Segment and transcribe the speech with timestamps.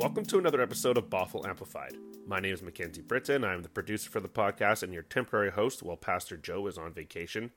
[0.00, 1.94] Welcome to another episode of Bothell Amplified.
[2.26, 3.44] My name is Mackenzie Britton.
[3.44, 6.94] I'm the producer for the podcast and your temporary host while Pastor Joe is on
[6.94, 7.50] vacation.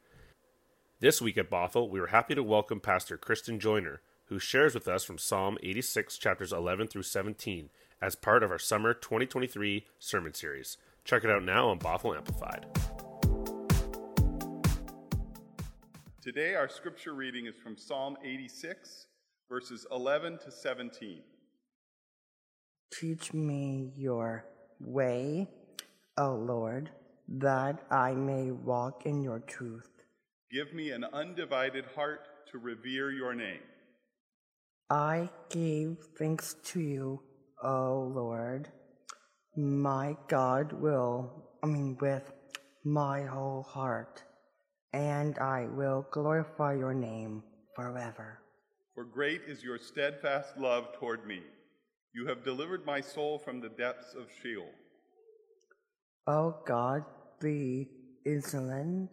[0.99, 4.90] This week at Bothell, we were happy to welcome Pastor Kristin Joyner, who shares with
[4.90, 7.69] us from Psalm 86, chapters 11 through 17,
[8.01, 10.75] as part of our summer 2023 sermon series.
[11.05, 12.65] Check it out now on Bothell Amplified.
[16.21, 19.08] Today, our scripture reading is from Psalm 86,
[19.48, 21.22] verses 11 to 17.
[23.00, 24.46] Teach me your
[24.80, 25.48] way,
[26.18, 26.92] O Lord,
[27.28, 29.90] that I may walk in your truth.
[30.52, 32.22] Give me an undivided heart
[32.52, 33.62] to revere your name.
[34.92, 37.22] I gave thanks to you,
[37.64, 38.70] O Lord.
[39.55, 41.32] My God will,
[41.64, 42.32] I mean, with
[42.84, 44.22] my whole heart,
[44.91, 47.41] and I will glorify your name
[47.76, 48.40] forever.
[48.94, 51.41] For great is your steadfast love toward me.
[52.16, 54.70] You have delivered my soul from the depths of Sheol.
[56.28, 57.04] O God,
[57.42, 57.90] be
[58.26, 59.10] insolent,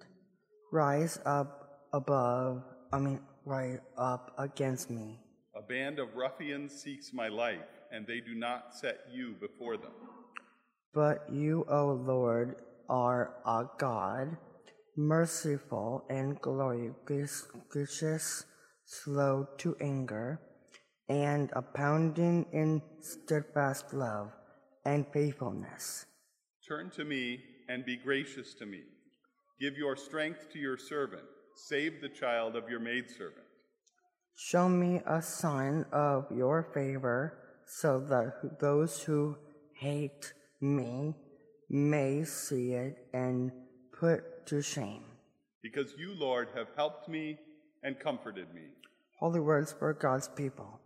[0.70, 2.62] rise up above,
[2.92, 5.18] I mean, rise up against me.
[5.56, 9.92] A band of ruffians seeks my life, and they do not set you before them.
[10.92, 12.56] But you, O Lord,
[12.88, 14.36] are a God,
[14.96, 18.44] merciful and glorious, gracious,
[18.84, 20.40] slow to anger,
[21.10, 24.30] and abounding in steadfast love
[24.84, 26.06] and faithfulness.
[26.66, 28.82] Turn to me and be gracious to me.
[29.60, 31.24] Give your strength to your servant.
[31.56, 33.44] Save the child of your maidservant.
[34.36, 39.36] Show me a sign of your favor, so that those who
[39.74, 41.14] hate me
[41.68, 43.50] may see it and
[43.92, 45.04] put to shame.
[45.62, 47.38] Because you, Lord, have helped me
[47.82, 48.62] and comforted me.
[49.18, 50.80] Holy words for God's people.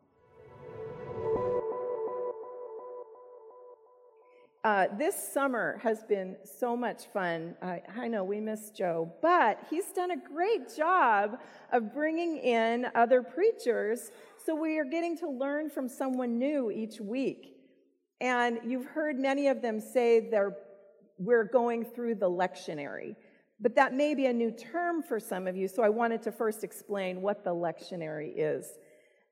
[4.65, 7.55] Uh, this summer has been so much fun.
[7.61, 11.39] Uh, I know we miss Joe, but he's done a great job
[11.71, 14.11] of bringing in other preachers.
[14.43, 17.59] So we are getting to learn from someone new each week.
[18.23, 20.57] And you've heard many of them say they're,
[21.19, 23.17] we're going through the lectionary.
[23.61, 26.33] But that may be a new term for some of you, so I wanted to
[26.33, 28.67] first explain what the lectionary is.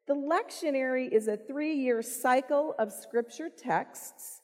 [0.07, 4.42] The lectionary is a three year cycle of scripture texts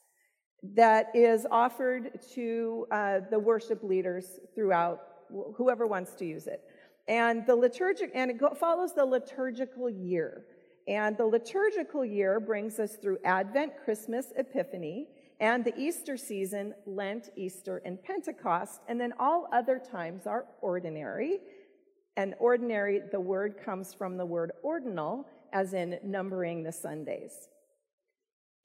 [0.61, 5.01] that is offered to uh, the worship leaders throughout
[5.55, 6.63] whoever wants to use it.
[7.07, 10.45] And the liturgic and it follows the liturgical year.
[10.87, 15.07] And the liturgical year brings us through advent christmas epiphany
[15.39, 18.81] and the easter season lent easter and pentecost.
[18.87, 21.39] And then all other times are ordinary.
[22.17, 27.47] And ordinary the word comes from the word ordinal as in numbering the sundays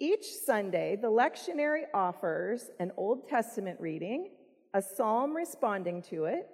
[0.00, 4.30] each Sunday, the lectionary offers an Old Testament reading,
[4.74, 6.48] a psalm responding to it,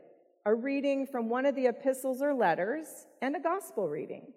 [0.44, 4.32] a reading from one of the epistles or letters, and a gospel reading.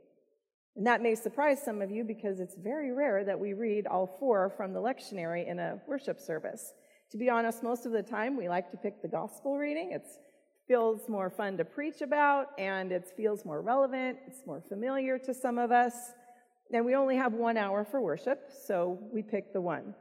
[0.75, 4.07] And that may surprise some of you because it's very rare that we read all
[4.19, 6.73] four from the lectionary in a worship service.
[7.11, 9.91] To be honest, most of the time we like to pick the gospel reading.
[9.91, 10.03] It
[10.67, 14.17] feels more fun to preach about and it feels more relevant.
[14.25, 15.93] It's more familiar to some of us.
[16.71, 19.93] And we only have one hour for worship, so we pick the one.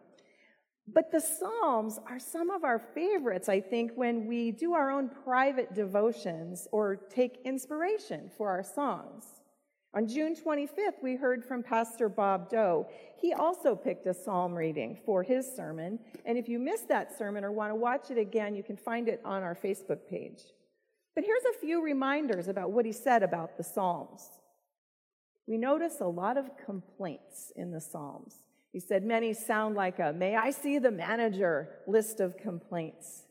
[0.88, 5.10] But the Psalms are some of our favorites, I think, when we do our own
[5.24, 9.24] private devotions or take inspiration for our songs.
[9.94, 12.88] On June 25th, we heard from Pastor Bob Doe.
[13.20, 15.98] He also picked a psalm reading for his sermon.
[16.24, 19.06] And if you missed that sermon or want to watch it again, you can find
[19.06, 20.40] it on our Facebook page.
[21.14, 24.30] But here's a few reminders about what he said about the Psalms.
[25.52, 28.36] We notice a lot of complaints in the Psalms.
[28.72, 33.24] He said, Many sound like a may I see the manager list of complaints.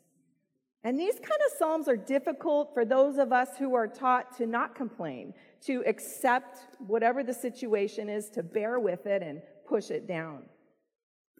[0.83, 4.45] And these kind of Psalms are difficult for those of us who are taught to
[4.45, 10.07] not complain, to accept whatever the situation is, to bear with it and push it
[10.07, 10.43] down.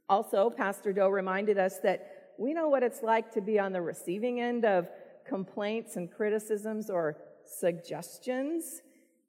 [0.09, 3.81] Also, Pastor Doe reminded us that we know what it's like to be on the
[3.83, 4.87] receiving end of
[5.27, 8.81] complaints and criticisms or suggestions.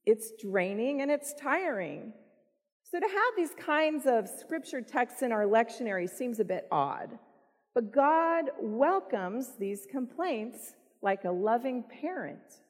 [0.05, 2.13] It's draining and it's tiring.
[2.83, 7.19] So to have these kinds of scripture texts in our lectionary seems a bit odd.
[7.75, 12.61] But God welcomes these complaints like a loving parent.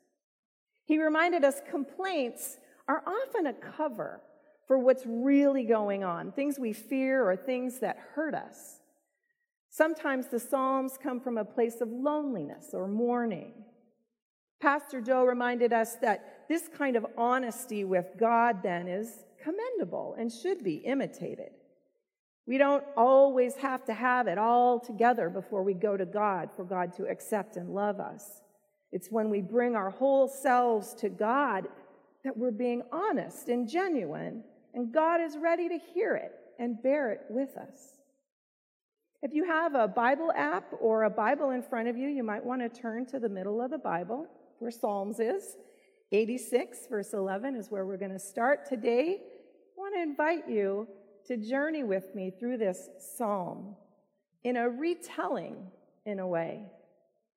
[0.84, 4.20] He reminded us complaints are often a cover
[4.66, 8.80] for what's really going on, things we fear or things that hurt us.
[9.70, 13.52] Sometimes the Psalms come from a place of loneliness or mourning.
[14.62, 20.30] Pastor Doe reminded us that this kind of honesty with God then is commendable and
[20.30, 21.50] should be imitated.
[22.46, 26.64] We don't always have to have it all together before we go to God for
[26.64, 28.40] God to accept and love us.
[28.92, 31.66] It's when we bring our whole selves to God
[32.22, 34.44] that we're being honest and genuine,
[34.74, 37.98] and God is ready to hear it and bear it with us.
[39.22, 42.44] If you have a Bible app or a Bible in front of you, you might
[42.44, 44.28] want to turn to the middle of the Bible
[44.62, 45.56] where Psalms is.
[46.12, 49.18] 86, verse 11 is where we're going to start today.
[49.20, 50.86] I want to invite you
[51.26, 53.74] to journey with me through this psalm
[54.44, 55.56] in a retelling,
[56.06, 56.64] in a way,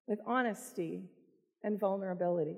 [0.07, 1.03] with honesty
[1.63, 2.57] and vulnerability.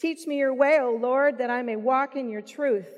[0.00, 2.88] Teach me your way, O Lord, that I may walk in your truth.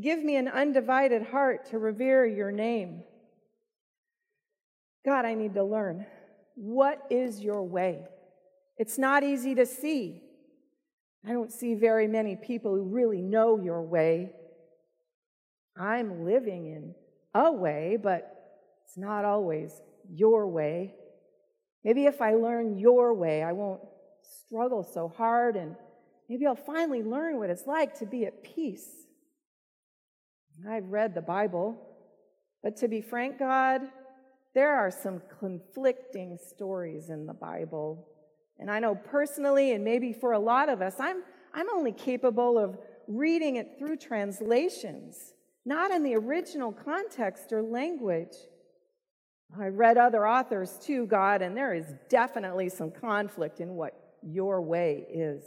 [0.00, 3.02] Give me an undivided heart to revere your name.
[5.04, 6.06] God, I need to learn.
[6.54, 8.04] What is your way?
[8.80, 10.22] It's not easy to see.
[11.28, 14.30] I don't see very many people who really know your way.
[15.76, 16.94] I'm living in
[17.34, 18.22] a way, but
[18.82, 20.94] it's not always your way.
[21.84, 23.82] Maybe if I learn your way, I won't
[24.46, 25.76] struggle so hard, and
[26.30, 28.88] maybe I'll finally learn what it's like to be at peace.
[30.66, 31.76] I've read the Bible,
[32.62, 33.82] but to be frank, God,
[34.54, 38.06] there are some conflicting stories in the Bible.
[38.60, 41.22] And I know personally, and maybe for a lot of us, I'm,
[41.54, 42.78] I'm only capable of
[43.08, 45.32] reading it through translations,
[45.64, 48.36] not in the original context or language.
[49.58, 54.60] I read other authors too, God, and there is definitely some conflict in what your
[54.60, 55.42] way is.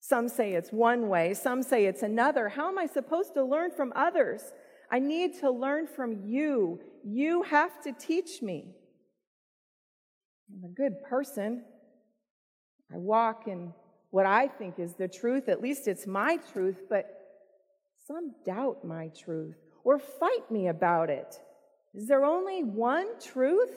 [0.00, 2.48] Some say it's one way, some say it's another.
[2.48, 4.40] How am I supposed to learn from others?
[4.90, 6.80] I need to learn from you.
[7.04, 8.74] You have to teach me.
[10.52, 11.64] I'm a good person.
[12.92, 13.72] I walk in
[14.10, 15.48] what I think is the truth.
[15.48, 17.06] At least it's my truth, but
[18.06, 21.40] some doubt my truth or fight me about it.
[21.94, 23.76] Is there only one truth?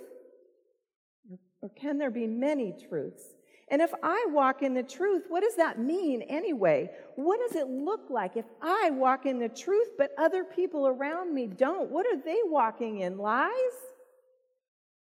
[1.62, 3.24] Or can there be many truths?
[3.70, 6.92] And if I walk in the truth, what does that mean anyway?
[7.16, 11.34] What does it look like if I walk in the truth, but other people around
[11.34, 11.90] me don't?
[11.90, 13.18] What are they walking in?
[13.18, 13.50] Lies?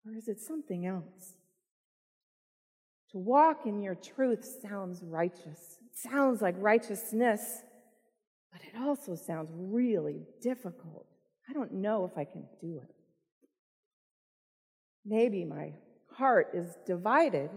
[0.06, 1.36] Or is it something else?
[3.12, 5.78] To walk in your truth sounds righteous.
[5.84, 7.64] It sounds like righteousness,
[8.52, 11.08] but it also sounds really difficult.
[11.50, 12.96] I don't know if I can do it.
[15.06, 15.74] Maybe my
[16.12, 17.50] heart is divided.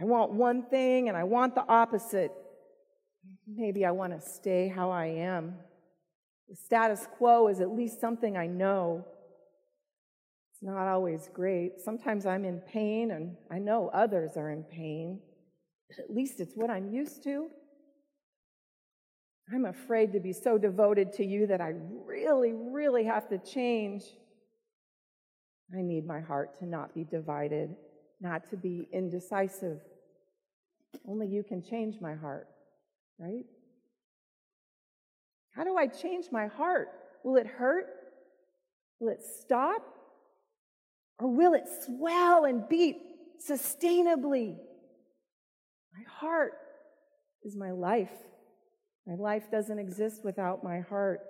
[0.00, 2.30] I want one thing and I want the opposite.
[3.46, 5.56] Maybe I want to stay how I am.
[6.48, 9.04] The status quo is at least something I know.
[10.56, 11.82] It's not always great.
[11.82, 15.20] Sometimes I'm in pain and I know others are in pain,
[15.98, 17.48] at least it's what I'm used to.
[19.52, 21.74] I'm afraid to be so devoted to you that I
[22.06, 24.04] really, really have to change.
[25.76, 27.76] I need my heart to not be divided,
[28.22, 29.80] not to be indecisive.
[31.06, 32.48] Only you can change my heart,
[33.18, 33.44] right?
[35.50, 36.88] How do I change my heart?
[37.24, 37.88] Will it hurt?
[39.00, 39.82] Will it stop?
[41.18, 42.96] Or will it swell and beat
[43.48, 44.56] sustainably?
[45.94, 46.52] My heart
[47.44, 48.10] is my life.
[49.06, 51.20] My life doesn't exist without my heart.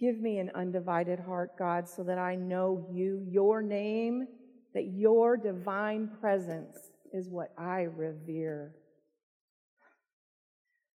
[0.00, 4.26] Give me an undivided heart, God, so that I know you, your name,
[4.74, 6.76] that your divine presence
[7.12, 8.74] is what I revere.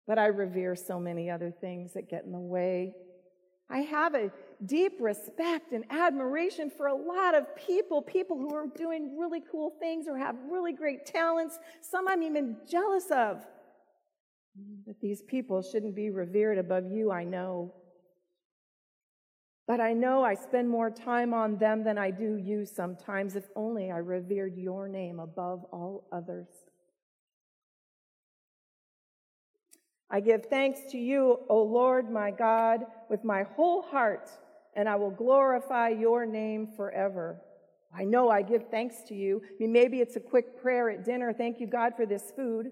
[0.05, 2.93] But I revere so many other things that get in the way.
[3.69, 4.31] I have a
[4.65, 9.73] deep respect and admiration for a lot of people, people who are doing really cool
[9.79, 13.45] things or have really great talents, some I'm even jealous of.
[14.85, 17.73] But these people shouldn't be revered above you, I know.
[19.67, 23.45] But I know I spend more time on them than I do you sometimes, if
[23.55, 26.47] only I revered your name above all others.
[30.09, 34.31] I give thanks to you, O Lord my God, with my whole heart,
[34.75, 37.41] and I will glorify your name forever.
[37.95, 39.41] I know I give thanks to you.
[39.43, 41.33] I mean, maybe it's a quick prayer at dinner.
[41.33, 42.67] Thank you, God, for this food.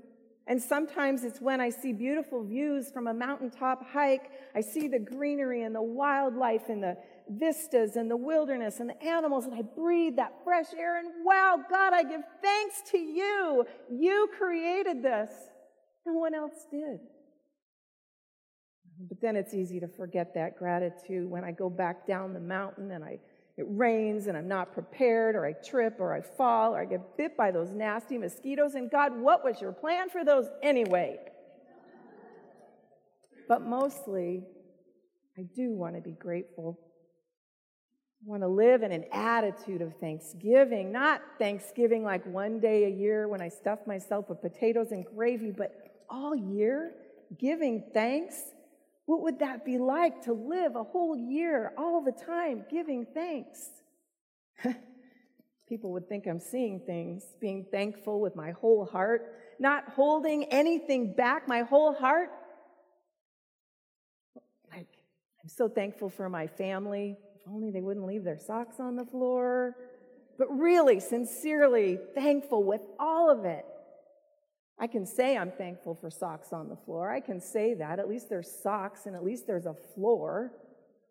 [0.46, 4.32] And sometimes it's when I see beautiful views from a mountaintop hike.
[4.56, 6.96] I see the greenery and the wildlife and the
[7.30, 11.00] vistas and the wilderness and the animals, and I breathe that fresh air.
[11.00, 13.66] And wow, God, I give thanks to you.
[13.92, 15.30] You created this.
[16.06, 17.00] No one else did.
[19.00, 22.92] But then it's easy to forget that gratitude when I go back down the mountain
[22.92, 23.20] and I
[23.58, 27.18] it rains and I'm not prepared, or I trip, or I fall, or I get
[27.18, 28.76] bit by those nasty mosquitoes.
[28.76, 31.18] And God, what was your plan for those anyway?
[33.48, 34.44] But mostly,
[35.38, 36.78] I do want to be grateful.
[38.22, 42.90] I want to live in an attitude of thanksgiving, not thanksgiving like one day a
[42.90, 45.72] year when I stuff myself with potatoes and gravy, but
[46.10, 46.94] all year
[47.40, 48.36] giving thanks.
[49.08, 53.70] What would that be like to live a whole year all the time giving thanks?
[55.70, 61.14] People would think I'm seeing things, being thankful with my whole heart, not holding anything
[61.14, 62.32] back, my whole heart.
[64.70, 64.90] Like,
[65.42, 67.16] I'm so thankful for my family.
[67.38, 69.74] If only they wouldn't leave their socks on the floor.
[70.38, 73.66] But really, sincerely thankful with all of it.
[74.80, 77.10] I can say I'm thankful for socks on the floor.
[77.10, 78.00] I can say that.
[78.00, 80.52] At least there's socks and at least there's a floor.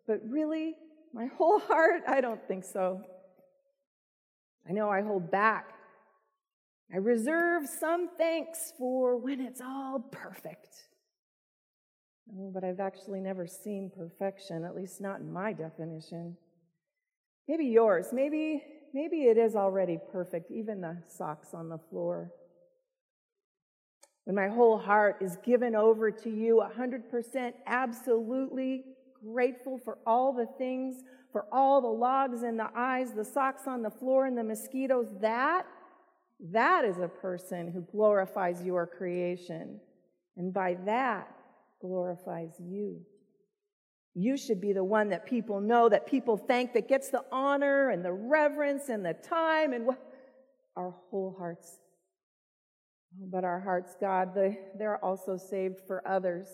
[0.07, 0.75] But really,
[1.13, 3.01] my whole heart, I don't think so.
[4.67, 5.73] I know I hold back.
[6.93, 10.69] I reserve some thanks for when it's all perfect.
[12.33, 16.37] Oh, but I've actually never seen perfection, at least not in my definition.
[17.47, 18.07] Maybe yours.
[18.11, 22.31] Maybe, maybe it is already perfect, even the socks on the floor.
[24.27, 28.83] When my whole heart is given over to you, 100% absolutely
[29.23, 33.81] grateful for all the things for all the logs in the eyes, the socks on
[33.81, 35.65] the floor, and the mosquitoes, that,
[36.51, 39.79] that is a person who glorifies your creation.
[40.35, 41.33] And by that,
[41.79, 42.99] glorifies you.
[44.13, 47.91] You should be the one that people know, that people thank, that gets the honor
[47.91, 50.01] and the reverence and the time and what
[50.75, 51.77] our whole hearts.
[53.13, 56.47] Oh, but our hearts, God, they, they're also saved for others.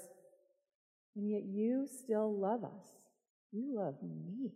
[1.15, 2.87] And yet you still love us.
[3.51, 4.51] You love me.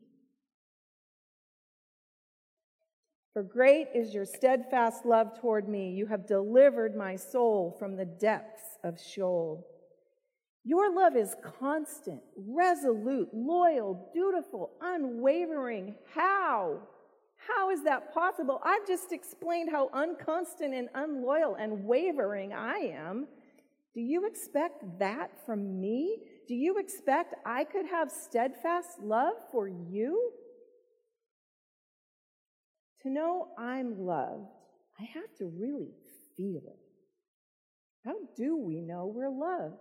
[3.34, 5.92] For great is your steadfast love toward me.
[5.92, 9.64] You have delivered my soul from the depths of Sheol.
[10.64, 15.96] Your love is constant, resolute, loyal, dutiful, unwavering.
[16.14, 16.80] How?
[17.48, 18.62] How is that possible?
[18.64, 23.28] I've just explained how unconstant and unloyal and wavering I am.
[23.94, 26.18] Do you expect that from me?
[26.48, 30.32] Do you expect I could have steadfast love for you?
[33.04, 34.50] To know I'm loved,
[35.00, 35.94] I have to really
[36.36, 36.80] feel it.
[38.06, 39.76] How do we know we're loved?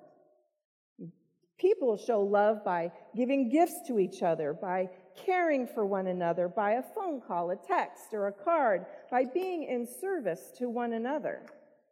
[1.58, 6.73] People show love by giving gifts to each other, by caring for one another, by
[6.73, 11.42] a phone call, a text, or a card, by being in service to one another.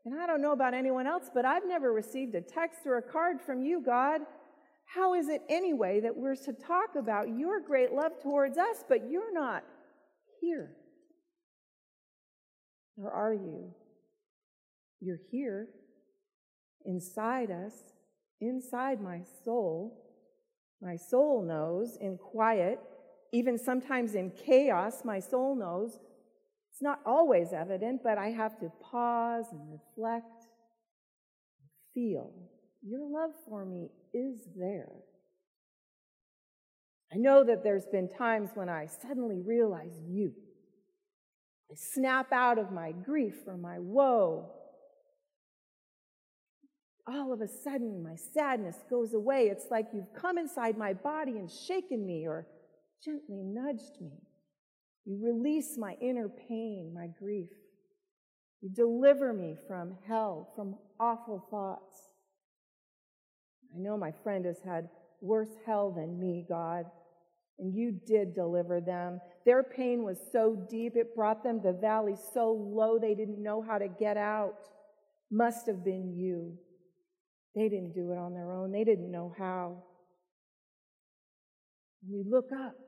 [0.05, 3.03] And I don't know about anyone else, but I've never received a text or a
[3.03, 4.21] card from you, God.
[4.85, 9.11] How is it anyway that we're to talk about your great love towards us, but
[9.11, 9.65] you're not
[10.41, 10.77] here?
[12.97, 13.73] Or are you?
[15.01, 15.69] You're here,
[16.85, 17.73] inside us,
[18.41, 20.01] inside my soul.
[20.81, 22.79] My soul knows in quiet,
[23.35, 25.99] even sometimes in chaos, my soul knows.
[26.71, 30.47] It's not always evident, but I have to pause and reflect
[31.59, 32.31] and feel.
[32.81, 34.93] Your love for me is there.
[37.13, 40.33] I know that there's been times when I suddenly realize you.
[41.73, 44.49] I snap out of my grief or my woe.
[47.09, 49.49] All of a sudden, my sadness goes away.
[49.49, 52.47] It's like you've come inside my body and shaken me or
[53.03, 54.21] gently nudged me.
[55.05, 57.51] You release my inner pain, my grief.
[58.63, 61.97] You deliver me from hell, from awful thoughts.
[63.75, 64.89] I know my friend has had
[65.21, 66.87] worse hell than me, God.
[67.59, 69.21] And you did deliver them.
[69.45, 73.63] Their pain was so deep, it brought them the valley so low they didn't know
[73.63, 74.71] how to get out.
[75.31, 76.57] Must have been you.
[77.55, 79.83] They didn't do it on their own, they didn't know how.
[82.09, 82.84] We look up and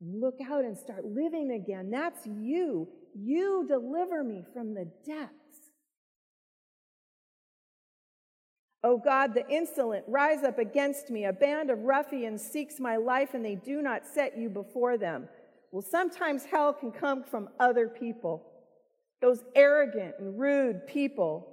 [0.00, 1.90] look out and start living again.
[1.90, 2.88] That's you.
[3.14, 5.32] You deliver me from the depths.
[8.84, 11.24] O God, the insolent rise up against me.
[11.24, 15.28] A band of ruffians seeks my life, and they do not set you before them.
[15.72, 18.46] Well, sometimes hell can come from other people.
[19.20, 21.48] Those arrogant and rude people.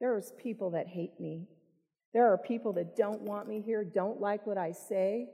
[0.00, 1.46] There's people that hate me.
[2.12, 5.28] There are people that don't want me here, don't like what I say.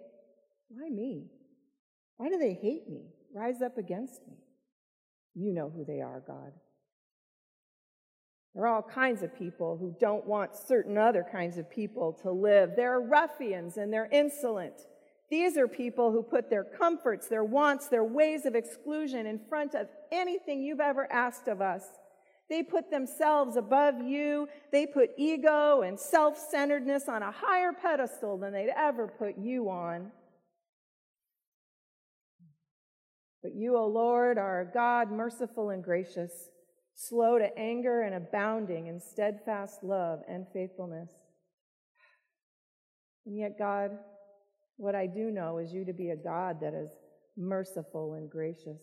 [0.69, 1.25] Why me?
[2.17, 3.13] Why do they hate me?
[3.35, 4.37] Rise up against me.
[5.35, 6.53] You know who they are, God.
[8.55, 12.31] There are all kinds of people who don't want certain other kinds of people to
[12.31, 12.71] live.
[12.75, 14.73] There are ruffians and they're insolent.
[15.31, 19.75] These are people who put their comforts, their wants, their ways of exclusion in front
[19.75, 21.85] of anything you've ever asked of us.
[22.49, 24.49] They put themselves above you.
[24.73, 29.69] They put ego and self centeredness on a higher pedestal than they'd ever put you
[29.69, 30.13] on.
[33.47, 36.33] But you, O Lord, are a God merciful and gracious,
[36.97, 41.13] slow to anger and abounding in steadfast love and faithfulness.
[43.25, 43.93] And yet, God,
[44.79, 46.91] what I do know is you to be a God that is
[47.37, 48.83] merciful and gracious.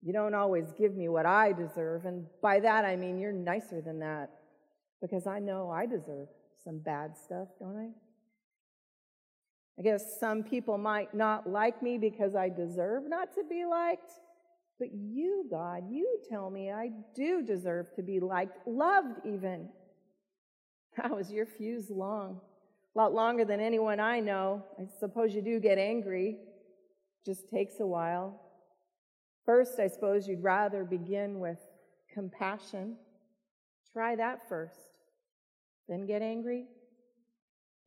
[0.00, 3.82] You don't always give me what I deserve, and by that I mean you're nicer
[3.82, 4.30] than that,
[5.02, 6.28] because I know I deserve
[6.64, 8.01] some bad stuff, don't I?
[9.82, 14.12] I guess some people might not like me because I deserve not to be liked,
[14.78, 19.68] but you, God, you tell me I do deserve to be liked, loved even.
[20.94, 22.40] How is your fuse long?
[22.94, 24.62] A lot longer than anyone I know.
[24.78, 26.36] I suppose you do get angry.
[27.26, 28.40] Just takes a while.
[29.44, 31.58] First, I suppose you'd rather begin with
[32.14, 32.98] compassion.
[33.92, 34.78] Try that first.
[35.88, 36.66] Then get angry.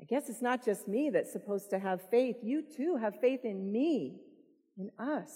[0.02, 2.38] I guess it's not just me that's supposed to have faith.
[2.44, 4.20] You too have faith in me,
[4.78, 5.32] in us.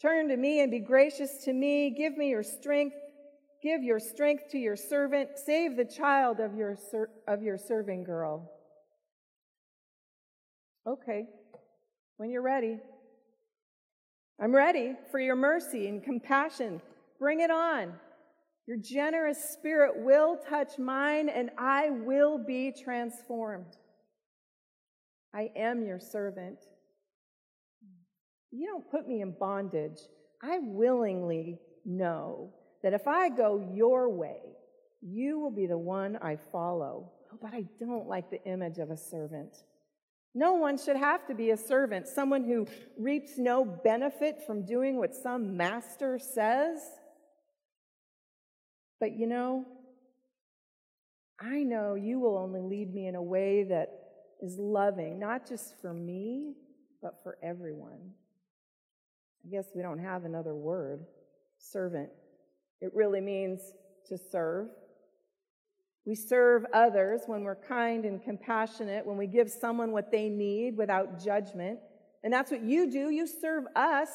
[0.00, 1.90] Turn to me and be gracious to me.
[1.90, 2.96] Give me your strength.
[3.62, 5.30] Give your strength to your servant.
[5.44, 8.52] Save the child of your, ser- of your serving girl.
[10.86, 11.26] Okay,
[12.16, 12.78] when you're ready.
[14.40, 16.80] I'm ready for your mercy and compassion.
[17.18, 17.94] Bring it on.
[18.68, 23.78] Your generous spirit will touch mine and I will be transformed.
[25.34, 26.58] I am your servant.
[28.50, 29.98] You don't put me in bondage.
[30.42, 34.40] I willingly know that if I go your way,
[35.00, 37.10] you will be the one I follow.
[37.32, 39.56] Oh, but I don't like the image of a servant.
[40.34, 42.66] No one should have to be a servant, someone who
[42.98, 46.80] reaps no benefit from doing what some master says.
[49.00, 49.64] But you know,
[51.40, 53.90] I know you will only lead me in a way that
[54.42, 56.54] is loving, not just for me,
[57.00, 58.12] but for everyone.
[59.44, 61.04] I guess we don't have another word
[61.58, 62.10] servant.
[62.80, 63.60] It really means
[64.08, 64.68] to serve.
[66.04, 70.76] We serve others when we're kind and compassionate, when we give someone what they need
[70.76, 71.80] without judgment.
[72.24, 73.10] And that's what you do.
[73.10, 74.08] You serve us.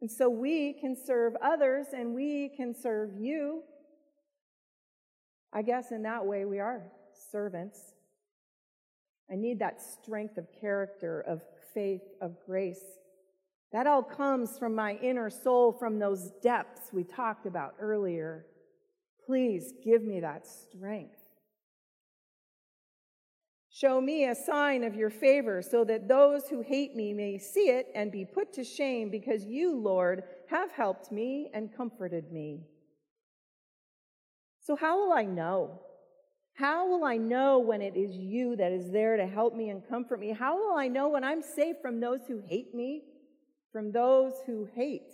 [0.00, 3.62] And so we can serve others and we can serve you.
[5.56, 6.82] I guess in that way we are
[7.32, 7.80] servants.
[9.30, 11.40] I need that strength of character, of
[11.72, 12.84] faith, of grace.
[13.72, 18.44] That all comes from my inner soul, from those depths we talked about earlier.
[19.24, 21.16] Please give me that strength.
[23.70, 27.70] Show me a sign of your favor so that those who hate me may see
[27.70, 32.66] it and be put to shame because you, Lord, have helped me and comforted me.
[34.66, 35.80] So, how will I know?
[36.54, 39.88] How will I know when it is you that is there to help me and
[39.88, 40.32] comfort me?
[40.32, 43.02] How will I know when I'm safe from those who hate me,
[43.70, 45.12] from those who hate?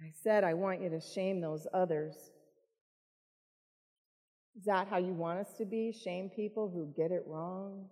[0.00, 2.14] I said, I want you to shame those others.
[4.56, 5.90] Is that how you want us to be?
[5.90, 7.86] Shame people who get it wrong?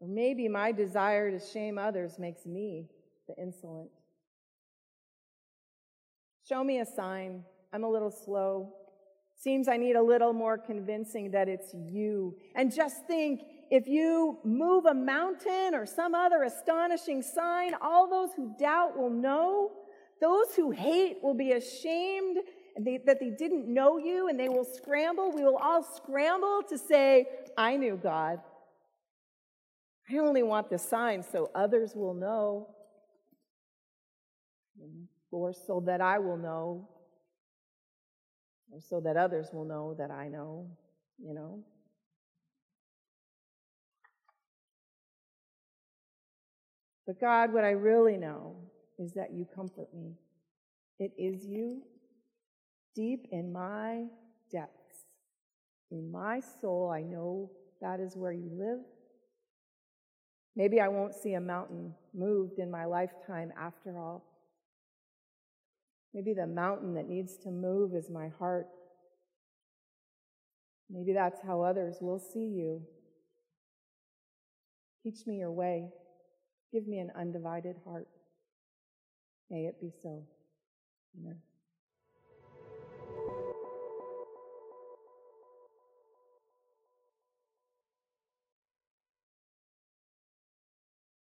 [0.00, 2.90] Or maybe my desire to shame others makes me
[3.26, 3.90] the insolent.
[6.48, 7.44] Show me a sign.
[7.72, 8.72] I'm a little slow.
[9.36, 12.36] Seems I need a little more convincing that it's you.
[12.54, 18.30] And just think if you move a mountain or some other astonishing sign, all those
[18.34, 19.72] who doubt will know.
[20.20, 22.38] Those who hate will be ashamed
[22.76, 25.30] that they didn't know you and they will scramble.
[25.30, 28.40] We will all scramble to say, I knew God.
[30.10, 32.68] I only want the sign so others will know
[35.30, 36.88] or so that I will know,
[38.70, 40.66] or so that others will know that I know,
[41.18, 41.64] you know.
[47.06, 48.56] But God, what I really know
[48.98, 50.12] is that you comfort me.
[50.98, 51.82] It is you
[52.94, 54.04] deep in my
[54.50, 55.06] depths.
[55.90, 58.80] In my soul, I know that is where you live.
[60.54, 64.24] Maybe I won't see a mountain moved in my lifetime after all.
[66.18, 68.66] Maybe the mountain that needs to move is my heart.
[70.90, 72.82] Maybe that's how others will see you.
[75.04, 75.90] Teach me your way.
[76.72, 78.08] Give me an undivided heart.
[79.48, 80.24] May it be so.
[81.16, 81.36] Amen.